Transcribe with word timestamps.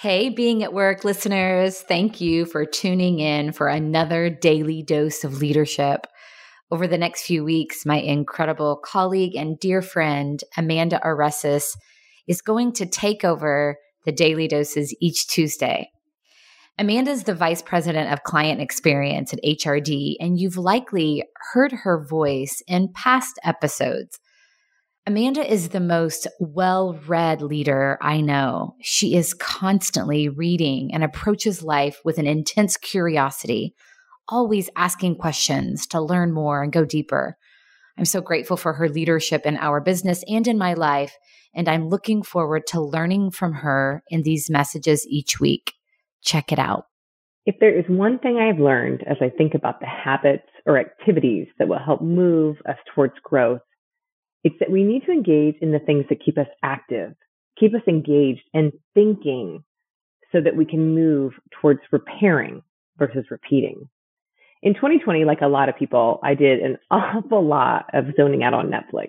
Hey, 0.00 0.30
being 0.30 0.62
at 0.62 0.72
work 0.72 1.04
listeners, 1.04 1.82
thank 1.82 2.22
you 2.22 2.46
for 2.46 2.64
tuning 2.64 3.18
in 3.18 3.52
for 3.52 3.68
another 3.68 4.30
daily 4.30 4.82
dose 4.82 5.24
of 5.24 5.42
leadership. 5.42 6.06
Over 6.70 6.86
the 6.86 6.96
next 6.96 7.24
few 7.24 7.44
weeks, 7.44 7.84
my 7.84 7.98
incredible 7.98 8.80
colleague 8.82 9.36
and 9.36 9.60
dear 9.60 9.82
friend, 9.82 10.42
Amanda 10.56 11.02
Aresis, 11.04 11.76
is 12.26 12.40
going 12.40 12.72
to 12.76 12.86
take 12.86 13.26
over 13.26 13.76
the 14.06 14.10
daily 14.10 14.48
doses 14.48 14.96
each 15.02 15.28
Tuesday. 15.28 15.90
Amanda 16.78 17.10
is 17.10 17.24
the 17.24 17.34
vice 17.34 17.60
president 17.60 18.10
of 18.10 18.22
client 18.22 18.62
experience 18.62 19.34
at 19.34 19.44
HRD, 19.44 20.14
and 20.18 20.40
you've 20.40 20.56
likely 20.56 21.24
heard 21.52 21.72
her 21.72 22.02
voice 22.02 22.62
in 22.66 22.90
past 22.94 23.38
episodes. 23.44 24.18
Amanda 25.10 25.44
is 25.44 25.70
the 25.70 25.80
most 25.80 26.28
well 26.38 26.96
read 27.08 27.42
leader 27.42 27.98
I 28.00 28.20
know. 28.20 28.76
She 28.80 29.16
is 29.16 29.34
constantly 29.34 30.28
reading 30.28 30.94
and 30.94 31.02
approaches 31.02 31.64
life 31.64 31.98
with 32.04 32.18
an 32.18 32.28
intense 32.28 32.76
curiosity, 32.76 33.74
always 34.28 34.70
asking 34.76 35.16
questions 35.16 35.84
to 35.88 36.00
learn 36.00 36.32
more 36.32 36.62
and 36.62 36.72
go 36.72 36.84
deeper. 36.84 37.36
I'm 37.98 38.04
so 38.04 38.20
grateful 38.20 38.56
for 38.56 38.74
her 38.74 38.88
leadership 38.88 39.46
in 39.46 39.56
our 39.56 39.80
business 39.80 40.22
and 40.28 40.46
in 40.46 40.56
my 40.56 40.74
life, 40.74 41.16
and 41.56 41.68
I'm 41.68 41.88
looking 41.88 42.22
forward 42.22 42.68
to 42.68 42.80
learning 42.80 43.32
from 43.32 43.54
her 43.54 44.04
in 44.10 44.22
these 44.22 44.48
messages 44.48 45.08
each 45.08 45.40
week. 45.40 45.72
Check 46.22 46.52
it 46.52 46.60
out. 46.60 46.84
If 47.46 47.56
there 47.58 47.76
is 47.76 47.84
one 47.88 48.20
thing 48.20 48.36
I've 48.36 48.60
learned 48.60 49.02
as 49.10 49.16
I 49.20 49.28
think 49.28 49.54
about 49.54 49.80
the 49.80 49.86
habits 49.86 50.46
or 50.66 50.78
activities 50.78 51.48
that 51.58 51.66
will 51.66 51.80
help 51.84 52.00
move 52.00 52.58
us 52.64 52.76
towards 52.94 53.14
growth, 53.24 53.62
it's 54.44 54.56
that 54.60 54.70
we 54.70 54.84
need 54.84 55.04
to 55.04 55.12
engage 55.12 55.56
in 55.60 55.72
the 55.72 55.78
things 55.78 56.04
that 56.08 56.24
keep 56.24 56.38
us 56.38 56.46
active, 56.62 57.14
keep 57.58 57.74
us 57.74 57.82
engaged 57.86 58.42
and 58.54 58.72
thinking 58.94 59.64
so 60.32 60.40
that 60.40 60.56
we 60.56 60.64
can 60.64 60.94
move 60.94 61.32
towards 61.60 61.80
repairing 61.90 62.62
versus 62.98 63.26
repeating. 63.30 63.88
In 64.62 64.74
2020, 64.74 65.24
like 65.24 65.40
a 65.40 65.46
lot 65.46 65.68
of 65.68 65.76
people, 65.76 66.20
I 66.22 66.34
did 66.34 66.60
an 66.60 66.78
awful 66.90 67.44
lot 67.44 67.86
of 67.92 68.06
zoning 68.16 68.42
out 68.42 68.54
on 68.54 68.70
Netflix, 68.70 69.08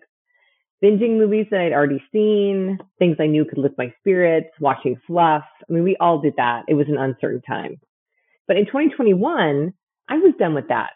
binging 0.83 1.17
movies 1.17 1.47
that 1.51 1.61
I'd 1.61 1.73
already 1.73 2.03
seen, 2.11 2.79
things 2.99 3.17
I 3.19 3.27
knew 3.27 3.45
could 3.45 3.57
lift 3.57 3.77
my 3.77 3.93
spirits, 3.99 4.49
watching 4.59 4.99
fluff. 5.07 5.43
I 5.69 5.73
mean, 5.73 5.83
we 5.83 5.97
all 5.97 6.19
did 6.19 6.35
that. 6.37 6.63
It 6.67 6.73
was 6.73 6.87
an 6.87 6.97
uncertain 6.97 7.41
time. 7.41 7.79
But 8.47 8.57
in 8.57 8.65
2021, 8.65 9.73
I 10.09 10.17
was 10.17 10.33
done 10.39 10.55
with 10.55 10.69
that. 10.69 10.91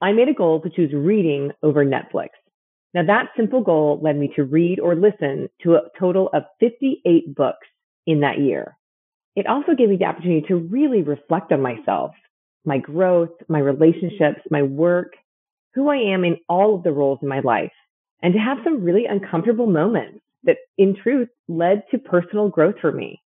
I 0.00 0.12
made 0.12 0.28
a 0.28 0.34
goal 0.34 0.60
to 0.60 0.70
choose 0.70 0.92
reading 0.92 1.52
over 1.62 1.84
Netflix. 1.84 2.28
Now, 2.96 3.04
that 3.04 3.28
simple 3.36 3.60
goal 3.60 4.00
led 4.02 4.16
me 4.16 4.32
to 4.36 4.44
read 4.44 4.80
or 4.80 4.94
listen 4.94 5.50
to 5.64 5.74
a 5.74 5.82
total 6.00 6.30
of 6.32 6.44
58 6.60 7.34
books 7.34 7.66
in 8.06 8.20
that 8.20 8.38
year. 8.38 8.74
It 9.34 9.46
also 9.46 9.74
gave 9.74 9.90
me 9.90 9.98
the 9.98 10.06
opportunity 10.06 10.46
to 10.48 10.56
really 10.56 11.02
reflect 11.02 11.52
on 11.52 11.60
myself, 11.60 12.12
my 12.64 12.78
growth, 12.78 13.32
my 13.48 13.58
relationships, 13.58 14.40
my 14.50 14.62
work, 14.62 15.12
who 15.74 15.90
I 15.90 15.96
am 15.96 16.24
in 16.24 16.38
all 16.48 16.74
of 16.74 16.84
the 16.84 16.92
roles 16.92 17.18
in 17.20 17.28
my 17.28 17.40
life, 17.40 17.74
and 18.22 18.32
to 18.32 18.40
have 18.40 18.64
some 18.64 18.82
really 18.82 19.04
uncomfortable 19.04 19.66
moments 19.66 20.20
that, 20.44 20.56
in 20.78 20.96
truth, 20.96 21.28
led 21.48 21.82
to 21.90 21.98
personal 21.98 22.48
growth 22.48 22.76
for 22.80 22.92
me. 22.92 23.20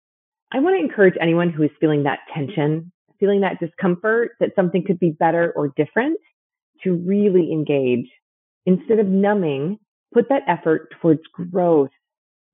I 0.50 0.62
want 0.62 0.78
to 0.78 0.82
encourage 0.82 1.16
anyone 1.20 1.50
who 1.50 1.64
is 1.64 1.72
feeling 1.82 2.04
that 2.04 2.20
tension, 2.34 2.90
feeling 3.20 3.42
that 3.42 3.60
discomfort 3.60 4.32
that 4.40 4.56
something 4.56 4.86
could 4.88 4.98
be 4.98 5.10
better 5.10 5.52
or 5.58 5.74
different 5.76 6.22
to 6.86 6.94
really 6.94 7.52
engage 7.52 8.10
Instead 8.68 9.00
of 9.00 9.08
numbing, 9.08 9.80
put 10.14 10.28
that 10.28 10.44
effort 10.46 10.90
towards 11.02 11.22
growth. 11.34 11.90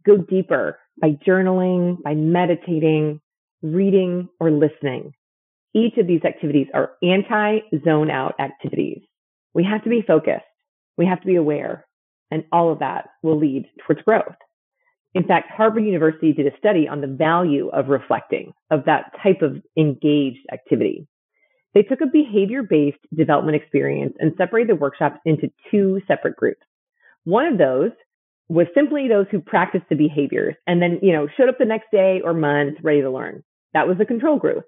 Go 0.06 0.18
deeper 0.18 0.80
by 1.02 1.18
journaling, 1.28 2.02
by 2.04 2.14
meditating, 2.14 3.20
reading, 3.64 4.30
or 4.40 4.52
listening. 4.52 5.14
Each 5.74 5.98
of 5.98 6.06
these 6.06 6.24
activities 6.24 6.68
are 6.72 6.92
anti 7.02 7.62
zone 7.84 8.12
out 8.12 8.36
activities. 8.40 9.02
We 9.56 9.64
have 9.64 9.84
to 9.86 9.90
be 9.90 10.04
focused. 10.04 10.46
We 10.98 11.08
have 11.08 11.20
to 11.22 11.26
be 11.26 11.36
aware. 11.36 11.88
And 12.30 12.44
all 12.52 12.72
of 12.72 12.80
that 12.80 13.10
will 13.24 13.40
lead 13.40 13.66
towards 13.86 14.04
growth. 14.04 14.36
In 15.16 15.24
fact, 15.24 15.50
Harvard 15.52 15.84
University 15.84 16.32
did 16.32 16.46
a 16.46 16.58
study 16.58 16.88
on 16.88 17.02
the 17.02 17.08
value 17.08 17.70
of 17.70 17.88
reflecting, 17.88 18.54
of 18.70 18.86
that 18.86 19.14
type 19.24 19.42
of 19.42 19.62
engaged 19.76 20.46
activity. 20.52 21.08
They 21.74 21.84
took 21.84 22.02
a 22.02 22.08
behavior 22.08 22.64
based 22.64 23.00
development 23.16 23.56
experience 23.56 24.16
and 24.20 24.34
separated 24.38 24.70
the 24.70 24.80
workshops 24.80 25.20
into 25.26 25.52
two 25.72 26.02
separate 26.08 26.36
groups. 26.36 26.62
One 27.24 27.46
of 27.46 27.58
those 27.58 27.92
was 28.50 28.68
simply 28.76 29.08
those 29.08 29.26
who 29.32 29.40
practiced 29.40 29.86
the 29.90 29.96
behaviors 29.96 30.56
and 30.68 30.82
then, 30.82 31.00
you 31.02 31.14
know, 31.14 31.28
showed 31.36 31.50
up 31.50 31.58
the 31.58 31.66
next 31.66 31.88
day 31.92 32.22
or 32.24 32.34
month 32.34 32.78
ready 32.84 33.02
to 33.02 33.10
learn. 33.10 33.44
That 33.74 33.88
was 33.88 33.98
the 33.98 34.06
control 34.06 34.38
group. 34.38 34.66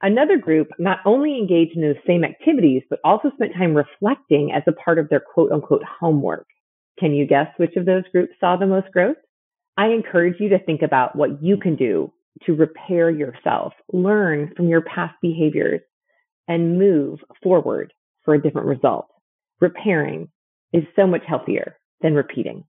Another 0.00 0.38
group 0.38 0.68
not 0.78 0.98
only 1.04 1.36
engaged 1.36 1.74
in 1.74 1.82
those 1.82 1.96
same 2.06 2.22
activities, 2.22 2.82
but 2.88 3.00
also 3.02 3.32
spent 3.34 3.54
time 3.54 3.74
reflecting 3.74 4.52
as 4.52 4.62
a 4.68 4.72
part 4.72 4.98
of 4.98 5.08
their 5.08 5.20
quote 5.20 5.50
unquote 5.50 5.82
homework. 5.82 6.46
Can 7.00 7.14
you 7.14 7.26
guess 7.26 7.48
which 7.56 7.74
of 7.76 7.86
those 7.86 8.04
groups 8.12 8.34
saw 8.38 8.56
the 8.56 8.66
most 8.66 8.92
growth? 8.92 9.16
I 9.76 9.88
encourage 9.88 10.38
you 10.38 10.50
to 10.50 10.58
think 10.58 10.82
about 10.82 11.16
what 11.16 11.42
you 11.42 11.56
can 11.56 11.74
do 11.74 12.12
to 12.46 12.54
repair 12.54 13.10
yourself, 13.10 13.72
learn 13.92 14.52
from 14.56 14.68
your 14.68 14.82
past 14.82 15.14
behaviors, 15.20 15.80
and 16.48 16.78
move 16.78 17.20
forward 17.42 17.92
for 18.24 18.34
a 18.34 18.42
different 18.42 18.66
result. 18.66 19.06
Repairing 19.60 20.28
is 20.72 20.84
so 20.96 21.06
much 21.06 21.22
healthier 21.26 21.76
than 22.00 22.14
repeating. 22.14 22.64